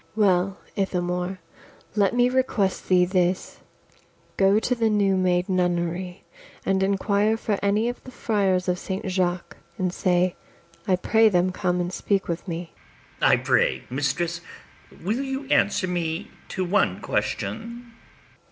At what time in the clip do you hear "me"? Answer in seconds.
2.15-2.27, 12.47-12.73, 15.87-16.31